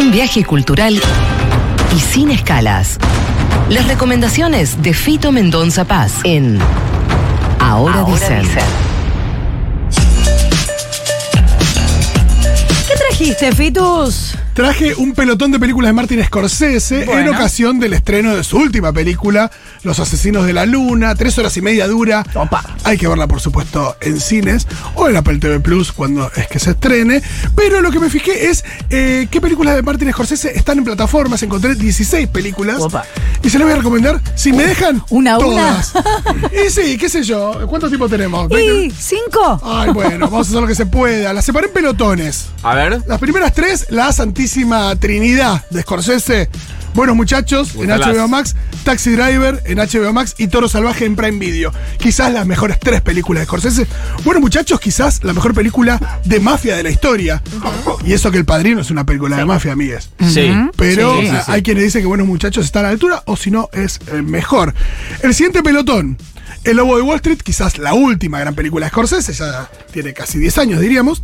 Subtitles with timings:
[0.00, 0.98] Un viaje cultural
[1.94, 2.96] y sin escalas.
[3.68, 6.58] Las recomendaciones de Fito Mendonza Paz en
[7.60, 8.42] Ahora, dicen.
[8.42, 8.89] ¿Qué
[13.20, 14.34] trajiste, Fitus?
[14.54, 18.94] Traje un pelotón de películas de Martin Scorsese en ocasión del estreno de su última
[18.94, 19.50] película,
[19.82, 21.14] Los Asesinos de la Luna.
[21.14, 22.24] Tres horas y media dura.
[22.34, 22.64] Opa.
[22.84, 26.58] Hay que verla, por supuesto, en cines o en Apple TV Plus cuando es que
[26.58, 27.22] se estrene.
[27.54, 31.42] Pero lo que me fijé es eh, qué películas de Martin Scorsese están en plataformas.
[31.42, 32.80] Encontré 16 películas.
[32.80, 33.04] Opa.
[33.42, 35.46] Y se las voy a recomendar, si me dejan, ¿Una a una?
[35.82, 35.92] todas.
[36.66, 37.66] y sí, qué sé yo.
[37.68, 38.50] ¿Cuánto tiempo tenemos?
[38.50, 38.54] ¿Y
[38.90, 38.92] ¿20?
[38.92, 39.60] cinco?
[39.64, 41.32] Ay, bueno, vamos a hacer lo que se pueda.
[41.32, 42.48] Las separé en pelotones.
[42.62, 43.00] A ver.
[43.06, 46.50] Las primeras tres, la Santísima Trinidad de Scorsese.
[46.92, 48.08] Buenos muchachos en Gustalas.
[48.16, 51.72] HBO Max, Taxi Driver en HBO Max y Toro Salvaje en Prime Video.
[51.98, 53.86] Quizás las mejores tres películas de Scorsese.
[54.24, 57.42] Buenos muchachos, quizás la mejor película de mafia de la historia.
[58.04, 60.10] Y eso que El Padrino es una película de mafia, amigues.
[60.28, 60.50] Sí.
[60.76, 61.42] Pero Sí, sí, sí.
[61.52, 64.22] hay quienes dicen que Buenos Muchachos está a la altura o si no es eh,
[64.22, 64.74] mejor.
[65.22, 66.16] El siguiente pelotón,
[66.64, 70.38] El Lobo de Wall Street, quizás la última gran película de Scorsese, ya tiene casi
[70.38, 71.22] 10 años diríamos.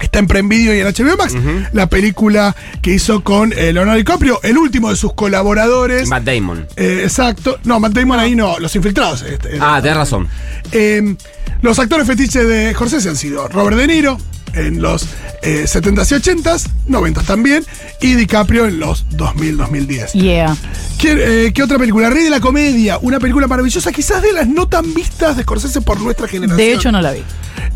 [0.00, 1.34] Está en Prime Video y en HBO Max.
[1.72, 6.08] La película que hizo con eh, Leonardo DiCaprio, el último de sus colaboradores.
[6.08, 6.66] Matt Damon.
[6.76, 7.58] Eh, exacto.
[7.64, 9.22] No, Matt Damon ahí no, Los Infiltrados.
[9.22, 10.28] este, Ah, tenés razón.
[10.72, 11.16] eh,
[11.62, 14.16] los actores fetiches de Scorsese han sido Robert De Niro
[14.54, 15.06] en los
[15.42, 17.64] eh, 70s y 80s, 90s también,
[18.00, 20.12] y DiCaprio en los 2000-2010.
[20.12, 20.56] Yeah.
[20.98, 22.10] ¿Qué, eh, qué otra película?
[22.10, 25.80] Rey de la Comedia, una película maravillosa, quizás de las no tan vistas de Scorsese
[25.80, 26.56] por nuestra generación.
[26.56, 27.22] De hecho, no la vi.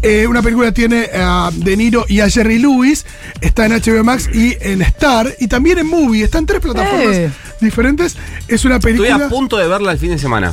[0.03, 3.07] Eh, una película tiene a De Niro y a Jerry Lewis,
[3.41, 7.15] está en HBO Max y en Star, y también en Movie, está en tres plataformas
[7.17, 7.31] Eh.
[7.61, 8.17] diferentes.
[8.49, 9.27] Es una Estoy película...
[9.27, 10.53] a punto de verla el fin de semana.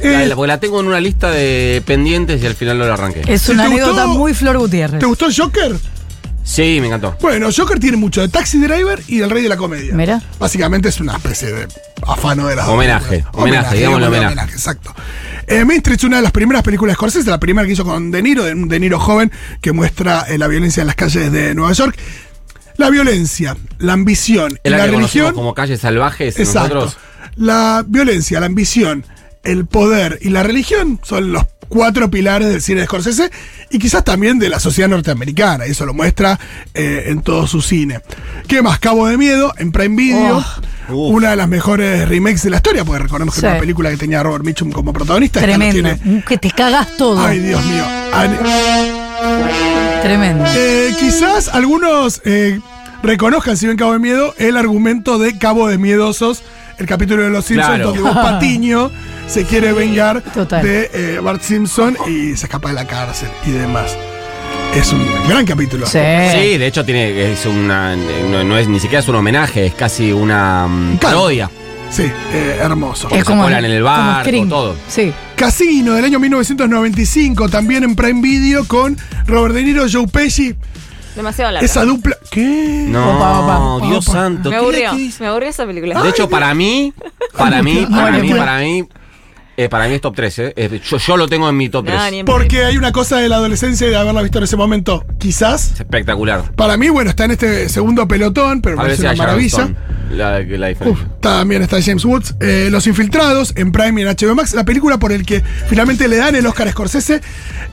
[0.00, 0.10] Eh.
[0.12, 2.94] La- la- porque la tengo en una lista de pendientes y al final no la
[2.94, 3.22] arranqué.
[3.32, 4.18] Es ¿Sí una anécdota gustó?
[4.18, 4.98] muy Flor Gutiérrez.
[4.98, 5.76] ¿Te gustó el Joker?
[6.42, 7.14] Sí, me encantó.
[7.20, 9.94] Bueno, Joker tiene mucho de Taxi Driver y del Rey de la Comedia.
[9.94, 10.22] Mira.
[10.38, 11.68] Básicamente es una especie de
[12.06, 13.34] afano de las dos Homenaje, películas.
[13.34, 14.52] homenaje, digámosle digámosle homenaje.
[14.54, 14.94] Exacto.
[15.48, 17.84] Eh, Main Street es una de las primeras películas de Scorsese, la primera que hizo
[17.84, 19.32] con De Niro, de un De Niro joven
[19.62, 21.96] que muestra eh, la violencia en las calles de Nueva York.
[22.76, 25.34] La violencia, la ambición la, la que religión.
[25.34, 26.74] como calles salvajes Exacto.
[26.74, 26.98] nosotros.
[27.36, 29.04] La violencia, la ambición,
[29.42, 33.30] el poder y la religión son los cuatro pilares del cine de Scorsese
[33.70, 36.38] y quizás también de la sociedad norteamericana, y eso lo muestra
[36.74, 38.00] eh, en todo su cine.
[38.46, 38.78] ¿Qué más?
[38.78, 40.44] Cabo de Miedo, en Prime Video, Oh.
[40.90, 43.46] Una de las mejores remakes de la historia, porque recordemos que Sí.
[43.46, 45.40] era una película que tenía a Robert Mitchum como protagonista.
[45.40, 45.96] no Tremendo.
[45.96, 47.20] tiene- Que te cagas todo.
[47.24, 47.84] Ay, Dios mío.
[48.14, 48.38] An-
[50.02, 50.44] Tremendo.
[50.54, 52.60] Eh, quizás algunos eh,
[53.02, 56.42] reconozcan, si ven Cabo de Miedo, el argumento de Cabo de Miedosos,
[56.78, 57.92] el capítulo de Los Simpsons, Claro.
[57.92, 58.90] donde Patiño
[59.26, 60.62] se quiere vengar Total.
[60.62, 63.96] de eh, Bart Simpson y se escapa de la cárcel y demás.
[64.74, 65.86] Es un gran capítulo.
[65.86, 65.98] Sí.
[65.98, 69.74] Sí, de hecho tiene es una no, no es ni siquiera es un homenaje, es
[69.74, 71.50] casi una mm, parodia.
[71.90, 72.02] Sí,
[72.32, 73.08] eh, hermoso.
[73.08, 74.48] se cuelan en el como Scream.
[74.48, 74.76] todo.
[74.88, 75.12] Sí.
[75.36, 78.96] Casino del año 1995, también en Prime Video con
[79.26, 80.54] Robert De Niro, Joe Pesci.
[81.16, 81.64] Demasiado larga.
[81.64, 82.16] Esa dupla.
[82.30, 82.84] ¿Qué?
[82.88, 83.40] No, Opa,
[83.78, 84.18] opa, Dios opa.
[84.18, 84.50] santo.
[84.50, 84.92] me ¿qué- aburrió.
[85.18, 86.00] Me aburrió esa película.
[86.02, 86.92] De hecho, para mí,
[87.36, 88.84] para mí, para mí, para mí,
[89.58, 90.52] eh, para mí es top 3, ¿eh?
[90.56, 91.98] Eh, Yo, yo lo tengo en mi top 3.
[91.98, 94.44] No, ni en Porque hay una cosa de la adolescencia y de haberla visto en
[94.44, 95.04] ese momento.
[95.18, 95.72] Quizás.
[95.72, 96.52] Es espectacular.
[96.54, 99.68] Para mí, bueno, está en este segundo pelotón, pero me una maravilla.
[100.12, 100.70] La, la.
[100.70, 102.36] Uf, también está James Woods.
[102.38, 104.54] Eh, Los Infiltrados en Prime y en HBO Max.
[104.54, 107.20] La película por el que finalmente le dan el Oscar a Scorsese.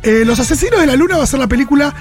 [0.02, 1.94] Eh, Los Asesinos de la Luna va a ser la película,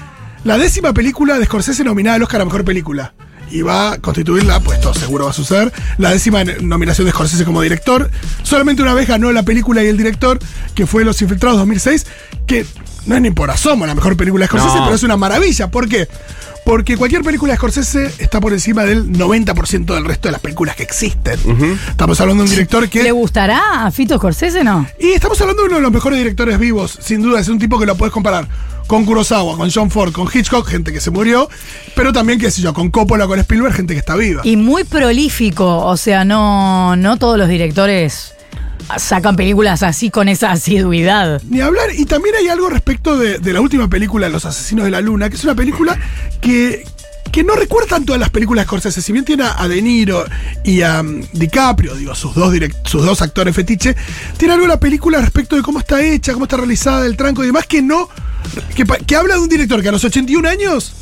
[0.43, 3.13] la décima película de Scorsese nominada al Oscar a Mejor Película.
[3.55, 7.45] Y va a constituirla, pues todo seguro va a suceder, la décima nominación de Scorsese
[7.45, 8.09] como director.
[8.43, 10.39] Solamente una vez ganó la película y el director,
[10.73, 12.05] que fue Los Infiltrados 2006,
[12.47, 12.65] que
[13.05, 14.83] no es ni por asomo la mejor película de Scorsese, No.
[14.83, 15.71] pero es una maravilla.
[15.71, 16.09] ¿Por qué?
[16.65, 20.75] Porque cualquier película de Scorsese está por encima del 90% del resto de las películas
[20.75, 21.39] que existen.
[21.89, 23.11] Estamos hablando de un director ¿Le que.
[23.11, 24.85] gustará a Fito Scorsese no?
[24.99, 27.39] Y estamos hablando de uno de los mejores directores vivos, sin duda.
[27.39, 28.47] Es un tipo que lo puedes comparar
[28.87, 31.49] con Kurosawa, con John Ford, con Hitchcock, gente que se murió,
[31.95, 34.41] pero también, qué sé yo, con Coppola, con Spielberg, gente que está viva.
[34.43, 38.33] Y muy prolífico, o sea, no, no todos los directores
[38.97, 41.41] sacan películas así con esa asiduidad.
[41.49, 44.91] Ni hablar, y también hay algo respecto de, de la última película, Los Asesinos de
[44.91, 45.97] la Luna, que es una película
[46.39, 46.85] que,
[47.31, 49.01] que no recuerda tanto a las películas de Scorsese.
[49.01, 50.23] Si bien tiene a, De Niro
[50.63, 53.95] y a um, DiCaprio, digo, sus dos, direct- sus dos actores fetiche,
[54.37, 57.47] tiene algo la película respecto de cómo está hecha, cómo está realizada, el tranco y
[57.47, 58.07] demás, que no.
[59.05, 60.93] Que, habla de un director que a los 81 años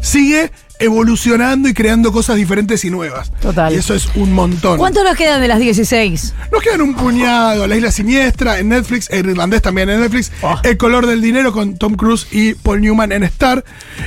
[0.00, 3.30] sigue evolucionando y creando cosas diferentes y nuevas.
[3.40, 3.72] Total.
[3.72, 4.78] Y eso es un montón.
[4.78, 6.34] ¿Cuánto nos quedan de las 16?
[6.52, 7.66] Nos quedan un puñado.
[7.66, 10.32] La Isla Siniestra en Netflix, el irlandés también en Netflix.
[10.42, 10.58] Oh.
[10.62, 13.64] El color del dinero con Tom Cruise y Paul Newman en Star.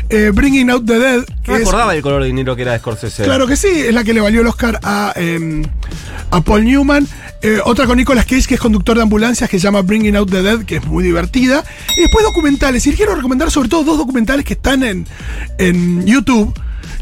[0.10, 1.26] Eh, Bringing Out the Dead.
[1.48, 3.24] No acordaba del color de dinero que era de Scorsese.
[3.24, 5.64] Claro que sí, es la que le valió el Oscar a, eh,
[6.30, 7.08] a Paul Newman.
[7.44, 10.30] Eh, otra con Nicolas Cage, que es conductor de ambulancias, que se llama Bringing Out
[10.30, 11.64] the Dead, que es muy divertida.
[11.98, 12.86] Y después documentales.
[12.86, 15.08] Y quiero recomendar sobre todo dos documentales que están en,
[15.58, 16.54] en YouTube.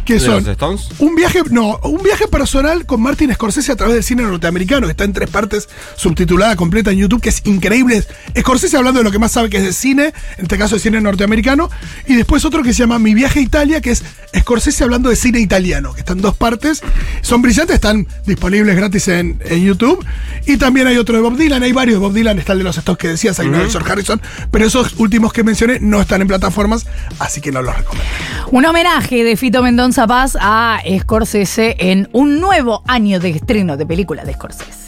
[0.10, 0.88] Que ¿De son los Stones?
[0.98, 4.92] un viaje, no, un viaje personal con Martin Scorsese a través del cine norteamericano, que
[4.94, 8.04] está en tres partes, subtitulada completa en YouTube, que es increíble.
[8.36, 10.06] Scorsese hablando de lo que más sabe que es de cine,
[10.38, 11.70] en este caso de cine norteamericano,
[12.08, 14.04] y después otro que se llama Mi viaje a Italia, que es
[14.36, 16.82] Scorsese hablando de cine italiano, que están en dos partes,
[17.22, 20.04] son brillantes, están disponibles gratis en, en YouTube,
[20.48, 22.64] y también hay otro de Bob Dylan, hay varios de Bob Dylan, está el de
[22.64, 24.20] los Stones que decías, hay uno de George Harrison,
[24.50, 26.88] pero esos últimos que mencioné no están en plataformas,
[27.20, 28.12] así que no los recomiendo.
[28.50, 33.86] Un homenaje de Fito Mendoza Paz a Scorsese en un nuevo año de estreno de
[33.86, 34.79] películas de Scorsese.